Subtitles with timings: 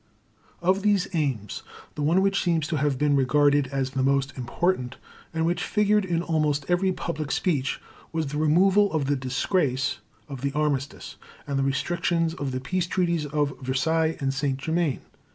[0.63, 1.61] Of these aims,
[1.93, 4.95] the one which seems to have been regarded as the most important,
[5.31, 7.79] and which figured in almost every public speech,
[8.11, 12.87] was the removal of the "disgrace" of the Armistice, and the restrictions of the peace
[12.87, 15.01] treaties of Versailles and Saint Germain.